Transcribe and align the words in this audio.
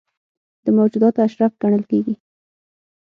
د 0.63 0.65
موجوداتو 0.77 1.19
اشرف 1.27 1.51
ګڼل 1.61 1.83
کېږي. 1.91 2.15